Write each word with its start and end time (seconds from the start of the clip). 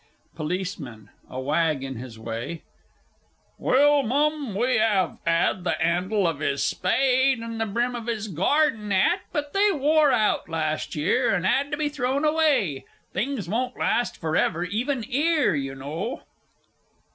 POLICEMAN 0.35 1.11
(a 1.29 1.39
wag 1.39 1.83
in 1.83 1.95
his 1.97 2.17
way). 2.17 2.63
Well, 3.59 4.01
Mum, 4.01 4.55
we 4.55 4.81
'ave 4.81 5.19
'ad 5.27 5.63
the 5.63 5.79
'andle 5.79 6.27
of 6.27 6.39
his 6.39 6.63
spade, 6.63 7.37
and 7.37 7.61
the 7.61 7.67
brim 7.67 7.93
of 7.93 8.07
his 8.07 8.27
garden 8.27 8.91
'at, 8.91 9.19
but 9.31 9.53
they 9.53 9.71
wore 9.71 10.11
out 10.11 10.49
last 10.49 10.95
year 10.95 11.35
and 11.35 11.45
'ad 11.45 11.69
to 11.69 11.77
be 11.77 11.87
thrown 11.87 12.25
away 12.25 12.83
things 13.13 13.47
won't 13.47 13.77
last 13.77 14.19
for 14.19 14.35
ever 14.35 14.63
even 14.63 15.05
'ere, 15.07 15.53
you 15.53 15.75
know. 15.75 16.23